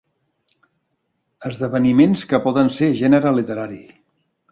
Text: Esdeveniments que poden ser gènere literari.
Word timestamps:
Esdeveniments 1.49 2.23
que 2.31 2.39
poden 2.47 2.73
ser 2.79 2.87
gènere 3.03 3.35
literari. 3.37 3.79